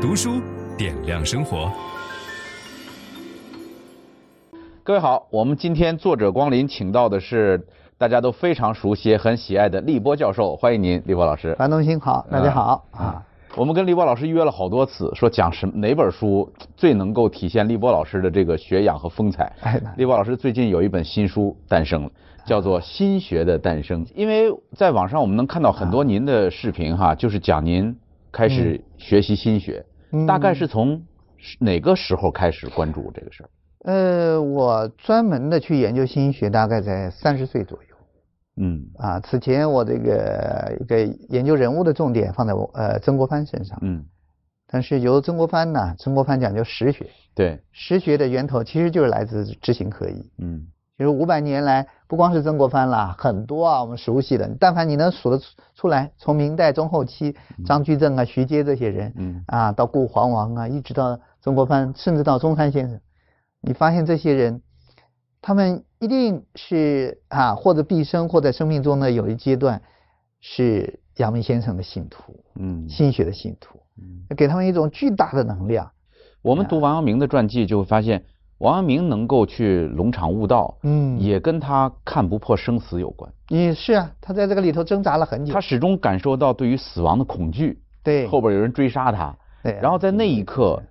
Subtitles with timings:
[0.00, 0.40] 读书
[0.78, 1.70] 点亮生活。
[4.82, 7.62] 各位好，我们今天作者光临，请到的是
[7.98, 11.54] 大家都非常熟悉、很喜爱的立波教授，欢迎您，立波老师。
[11.58, 12.98] 樊东兴好，大家好啊。
[12.98, 13.26] 啊
[13.56, 19.52] 我们跟立波老师约了好多次，说讲什么哪本书最能够体现立波老师的这个学养和风采。
[19.60, 22.10] 哎，立波老师最近有一本新书诞生了，
[22.46, 24.02] 叫做《心学的诞生》。
[24.14, 27.94] 因为在网上我们能看到很多您的视频哈，就是讲您
[28.32, 29.84] 开始学习心学，
[30.26, 31.02] 大概是从
[31.58, 33.50] 哪个时候开始关注这个事儿？
[33.84, 37.96] 呃，我专门的去研究心学，大概在三十岁左右。
[38.56, 38.84] 嗯。
[38.98, 44.04] 啊，此前我这个一个研究人物的重点放在我呃曾国藩身上，嗯，
[44.66, 50.66] 但是由曾国藩呢，曾国藩讲究实学，对，实学的源头其实就是来自知行合一，嗯，
[50.98, 55.40] 其实五百年来不光是曾国藩啦，很多啊我们熟悉的，但凡你能数得
[55.76, 63.00] 出来，从明代中后期张居正啊、徐阶这些人，嗯啊到顾黄王啊，一直到曾国藩，甚至到中山先生，
[63.60, 64.60] 你发现这些人。
[65.42, 69.80] 他们一定是啊，或者毕生或者生命中呢，有一阶段
[70.40, 75.92] 是阳明先生的信徒，嗯，心学的信徒，嗯，给他们一种巨大的能量。
[76.42, 78.24] 我们读王阳明的传记，就会发现
[78.60, 83.30] 王阳明能够去龙场悟道，嗯，也跟他看不破生死有关。
[83.48, 90.82] 也是啊，他在这个里头挣扎了很久，他始终感受到对于死亡的恐惧，对，后边有人追杀他，对，然后在那一刻。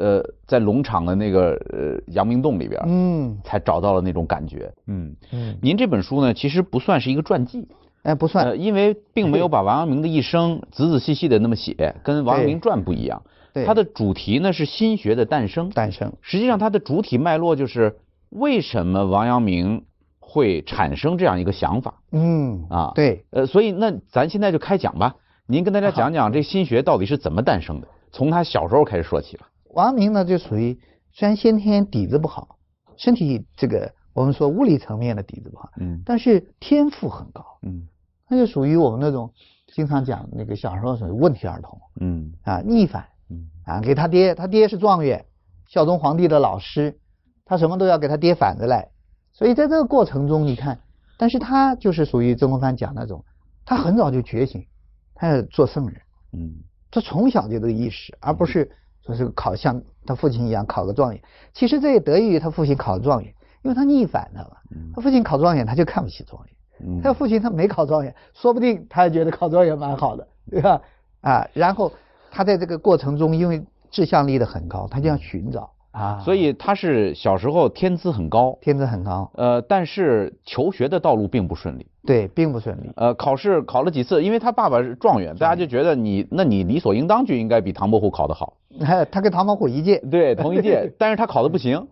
[0.00, 5.12] 呃，在龙场的那个呃阳明洞里边，嗯，才找到了那种感觉，嗯。
[5.32, 5.58] 嗯。
[5.60, 7.66] 您这本书呢，其实不算是一个传记，
[8.04, 13.20] 哎，不算，呃，因为并没有把王阳明的一生仔仔细细的那么写，跟王阳明传不一样。
[13.58, 13.66] 对。
[13.66, 15.70] 它的主题呢是心学的诞生。
[15.70, 16.12] 诞生。
[16.20, 17.98] 实际上，它的主体脉络就是
[18.30, 19.84] 为什么王阳明
[20.18, 22.00] 会产生这样一个想法。
[22.12, 22.66] 嗯。
[22.70, 23.24] 啊，对。
[23.30, 29.48] 呃，所以那咱现在就开讲吧，您跟大家讲讲这心学到底是怎么诞生的，从他小时候开始说起吧。
[29.74, 30.78] 王阳明呢，就属于
[31.12, 32.56] 虽然先天底子不好，
[32.96, 37.86] 身体这个我们说物理层面的底子不好，嗯，但是天赋很高，嗯，
[38.28, 39.30] 那就属于我们那种
[39.72, 43.17] 经常讲那个小时候属于问题儿童，嗯啊逆反，嗯
[43.64, 45.26] 啊给他爹，他爹是状元，
[45.66, 46.98] 孝宗皇帝的老师，
[47.44, 48.88] 他什么都要给他爹反着来，
[49.32, 50.80] 所以在这个过程中，你看，
[51.18, 53.24] 但是他就是属于曾国藩讲那种，
[53.64, 54.66] 他很早就觉醒，
[55.14, 56.00] 他要做圣人，
[56.32, 56.54] 嗯，
[56.90, 58.70] 他从小就这个意识，而不是。
[59.06, 61.22] 说是考像他父亲一样考个状元，
[61.54, 64.56] 其实这也得益于他父亲考状元，因为他逆反了嘛。
[64.94, 67.00] 他父亲考状元，他就看不起状元。
[67.00, 70.82] 他父亲他没考状元，说不定他也觉得考状元蛮好的，对吧？
[71.22, 71.90] 啊，然后
[72.30, 76.20] 他在这个过程中，因为志向立得很高，他就要寻找啊。
[76.24, 79.30] 所以他是小时候天资很高，天资很高。
[79.34, 81.86] 呃，但是求学的道路并不顺利。
[82.04, 82.90] 对，并不顺利。
[82.96, 88.54] 呃，考试考了几次，因为他爸爸是状元，大家就觉得你，那你理所应当就应该比唐伯虎考得好。
[89.10, 91.88] 他跟唐伯虎一届，对，同一届， 但是他考得不行，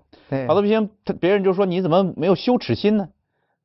[0.47, 3.09] 考得不行，他别人就说你怎么没有羞耻心呢？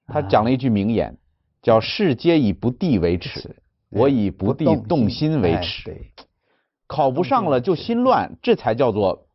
[0.07, 1.15] 他讲了一句名言，
[1.61, 3.55] 叫“世皆以不地为耻，
[3.89, 5.95] 我以不地动心为耻”。
[6.91, 9.25] 对，考不上了就心乱，这才叫做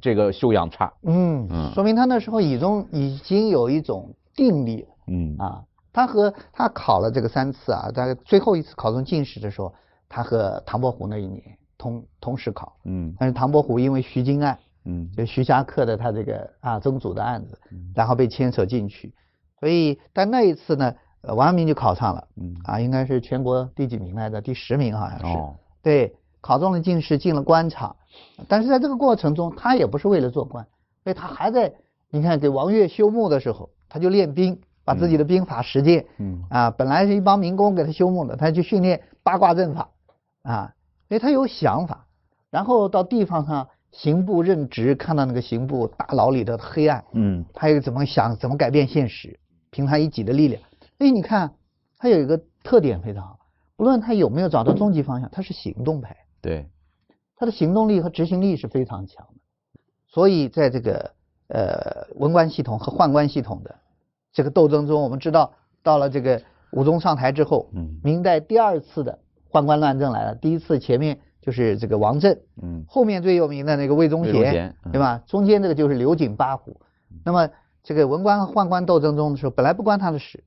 [0.00, 0.92] 这个修养差。
[1.02, 4.88] 嗯嗯，说明他那时候已经已经有一种定力了。
[5.08, 9.74] 嗯啊，他和他考了这个三次啊，大概最后一次考中进士的时候，
[10.08, 11.42] 他和唐伯虎那一年。
[11.78, 19.12] 同同时考，嗯，但是唐伯虎因为徐经案，嗯，就徐霞客的他这个啊曾祖的案子，嗯，然后被牵扯进去，
[19.60, 24.40] 所以但那一次呢，王阳明就考上了，嗯，啊，应该是全国第几名来着？
[24.40, 27.96] 第十名好像是，哦，对，考中了进士，进了官场，
[28.46, 30.64] 但是在这个过程中，他也不是为了做官，
[31.02, 31.74] 所以他还在，
[32.08, 39.88] 你看给王岳修墓的时候，他就练兵，把自己的兵法实践，嗯，啊，本来是一帮民工给他修墓的，他就训练八卦阵法，
[40.42, 40.72] 啊。
[41.08, 42.06] 所以他有想法，
[42.50, 49.38] 然后到地方上刑部任职，看到那个刑部大牢里的黑暗，嗯，他又怎么想，怎么改变现实，
[49.70, 50.62] 凭他一己的力量。
[50.98, 51.54] 所以你看，
[51.98, 53.38] 他有一个特点非常好，
[53.76, 56.68] 不论他有没有找到终极方向，他是行动派，对，
[57.36, 59.40] 他的行动力和执行力是非常强的。
[60.06, 61.12] 所以在这个
[61.48, 63.74] 呃文官系统和宦官系统的
[64.32, 66.40] 这个斗争中，我们知道到了这个
[66.72, 69.18] 武宗上台之后，嗯，明代第二次的。
[69.48, 75.22] 宦官乱政来了，第一次前面就是这个王振，嗯，后面最有名的那个魏忠贤，对吧？
[75.26, 76.78] 中间这个就是刘瑾八虎。
[77.24, 77.48] 那么
[77.82, 80.44] 这个文官和宦官斗争中的时候，本来不关他的事，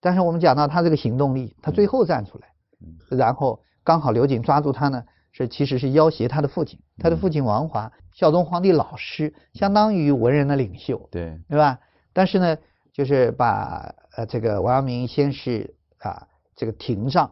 [0.00, 11.78] 但是我们讲到他这个行动力，他最后站出来，然后刚好刘瑾抓住他呢，是其实是要挟他的父亲，他的父亲王华，孝宗皇帝老师，相当于文人的领袖，对，对吧？
[12.14, 12.56] 但是呢，
[12.92, 16.26] 就是把呃这个王阳明先是啊
[16.56, 17.30] 这个廷上。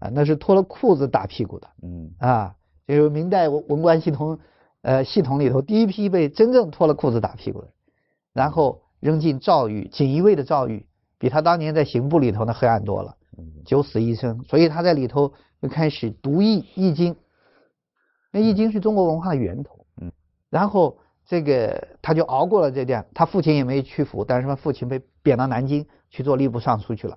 [0.00, 2.54] 啊，那是脱了裤子打屁股的，嗯啊，
[2.86, 4.38] 就是明代文文官系统，
[4.82, 7.68] 呃，系统里头第一批被真正脱了裤子打屁股的，
[8.34, 10.84] 然后扔进诏狱，锦衣卫的诏狱，
[11.18, 13.16] 比他当年在刑部里头那黑暗多了，
[13.64, 14.44] 九死一生。
[14.44, 15.32] 所以他在里头
[15.62, 17.16] 就开始读易易经，
[18.32, 20.10] 那易经是中国文化的源头，嗯，
[20.50, 20.96] 然后
[21.26, 27.16] 这个他就熬过了这点，他父亲也没屈服，但是他父亲被贬到南京去做吏部尚书去了。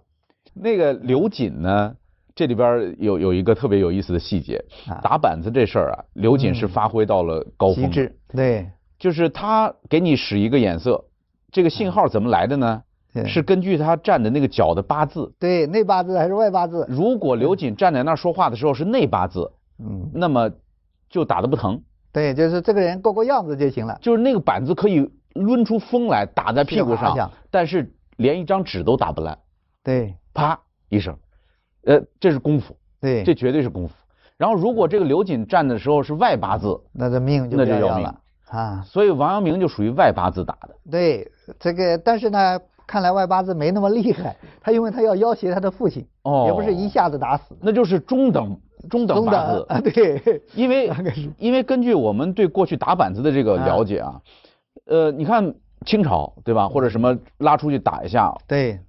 [0.53, 1.95] 那个刘瑾呢？
[2.35, 4.61] 这里边有有一个特别有意思的细节，
[5.01, 7.85] 打板子这事儿啊，刘瑾是发挥到了高峰。
[7.85, 8.17] 极致。
[8.27, 8.69] 对，
[8.99, 11.05] 就是他给你使一个眼色，
[11.53, 12.83] 这个信号怎么来的呢？
[13.25, 15.33] 是根据他站的那个脚的八字。
[15.39, 16.85] 对，内八字还是外八字？
[16.89, 20.51] 如果刘瑾站在那儿说话的时候是内八字，嗯，那么
[21.15, 21.81] 就打得不疼。
[22.11, 23.97] 对，就是这个人过过样子就行了。
[24.01, 29.37] 就是那个板子可以抡出风来打在屁股上，但是连一张纸都打不烂。
[29.81, 30.59] 对，啪
[30.89, 31.17] 一声。
[31.85, 33.93] 呃，这是功夫，对，这绝对是功夫。
[34.37, 38.05] 然后，如果这个刘瑾站的时候是外八字，那这命就那就要命
[38.49, 38.81] 啊。
[38.85, 40.75] 所以王阳明就属于外八字打的。
[40.91, 44.35] 对，这个，但是呢，看来外八字没那么厉害。
[44.61, 48.59] 他因为他要要挟他的父亲，哦，也不是一下子打死，那就是中等
[48.89, 49.65] 中等八字。
[49.69, 49.81] 啊。
[49.81, 50.91] 对， 因为
[51.37, 54.21] 因为根据我们对过去打板子的这个了解啊，
[54.85, 55.55] 呃，你看
[55.85, 58.79] 清朝对吧，或者什么拉出去打一下，对，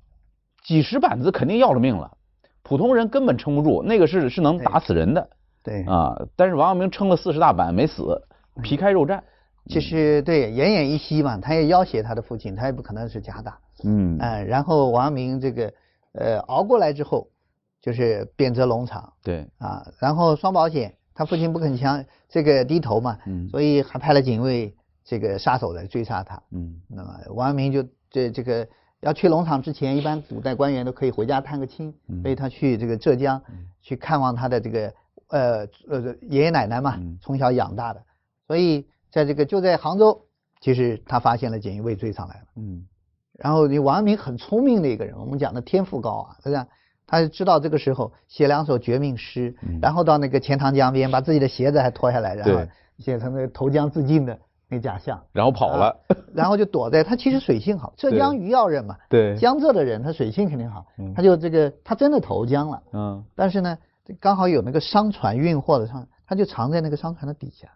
[0.64, 2.10] 几十板子肯定要了命了。
[2.62, 5.28] 普通人根本撑不住，那个是是能打死人的，
[5.62, 8.20] 对，啊，但是王阳明撑了四十大板没死，
[8.62, 9.20] 皮开肉绽。
[9.68, 15.72] 其实对奄奄一息嘛，他也要挟他的父亲，他也不可能是假打，嗯，哎，然后王阳明这个
[16.12, 17.28] 呃熬过来之后，
[17.86, 24.74] 就是贬谪农场，对，啊，然后双保险，他父亲不肯强这个低头嘛，嗯，所以还派了警卫
[25.04, 28.68] 这个杀手来追杀他，嗯，那么王阳明就这这个。
[29.00, 33.40] 要去农场之前，一般古代官员都可以回家探个亲，所以他去这个浙江
[33.82, 34.94] 去看望他的这个
[35.28, 38.02] 呃呃爷爷奶奶嘛，从小养大的，
[38.46, 40.26] 所以在这个就在杭州，
[40.60, 42.86] 其实他发现了锦衣卫追上来了，嗯，
[43.34, 46.66] 然后你王阳明很聪明的一个人，我们讲的天赋高啊，是吧？
[47.06, 52.66] 他知道这个时候写两首绝命诗，然后到那个钱塘江边把自己的鞋子还脱下来，然后
[52.98, 54.38] 写成那个投江自尽的。
[54.68, 63.78] 那假象，然后跑了，啊，然后就躲在他其实水性好，浙江余姚人嘛，对，江浙的人他水性肯定好，他就这个他真的投江了，嗯，但是呢，
[64.18, 67.68] 刚好有那个商船运货的上，他就藏在那个商船的底下，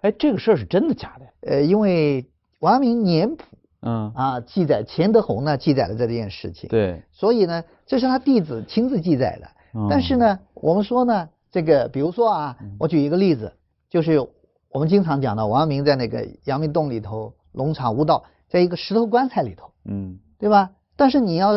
[0.00, 1.50] 哎，这个事儿是真的假的？
[1.50, 2.26] 呃，因为
[2.60, 3.44] 王阳明年谱，
[3.80, 9.48] 嗯啊，记载钱德洪呢记载了这件事情，对，所以呢，这是他弟子亲自记载的，
[9.88, 13.52] 但是呢，我们说呢，这个比如说啊，我举一个例子，
[13.90, 14.26] 就是。
[14.70, 20.72] 我们经常讲的王阳明在那个阳明洞里头，龙场悟道，在一个石头棺材里头，嗯，对吧？
[20.94, 21.54] 但是你要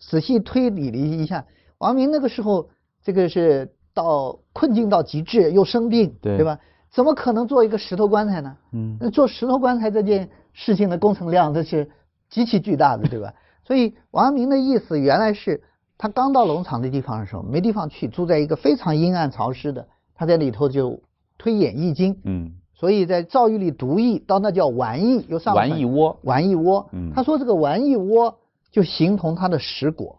[0.00, 1.46] 仔细推理了一下，
[1.78, 2.68] 王阳明那个时候，
[3.00, 6.58] 这个是到困境到极致，又生病，对，对吧？
[6.90, 8.56] 怎么可能做一个石头棺材呢？
[8.72, 11.90] 嗯，那做石头棺材这件事情的工程量，这是
[12.30, 13.32] 极其巨大的，对吧？
[13.64, 15.62] 所以王阳明的意思原来是
[15.96, 21.00] 他刚到龙场的地方的时候，没地方去，住在一个非常阴暗潮湿的，他在里头就。
[21.40, 28.36] 推演易经，嗯，所以在诏狱里读易，到那叫玩易，又上玩易窝，玩易窝，嗯，他说这个玩易窝
[28.72, 30.18] 就形同他的实果。